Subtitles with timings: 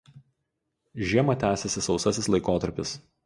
[1.09, 2.97] Žiemą tęsiasi sausasis laikotarpis.